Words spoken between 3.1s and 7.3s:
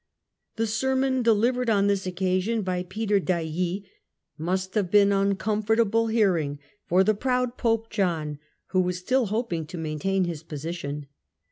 d'Ailly must have been uncomfortable hearing for the